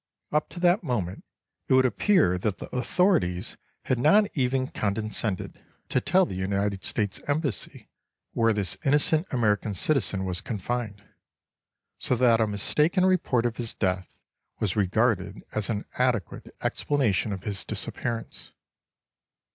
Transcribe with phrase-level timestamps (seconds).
[0.31, 1.23] Up to that moment,
[1.67, 7.21] it would appear that the authorities had not even condescended to tell the United States
[7.27, 7.87] Embassy
[8.31, 11.03] where this innocent American citizen was confined;
[11.99, 14.09] so that a mistaken report of his death
[14.59, 18.53] was regarded as an adequate explanation of his disappearance.